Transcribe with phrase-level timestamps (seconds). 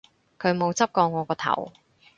[0.39, 1.71] 佢冇執過我個頭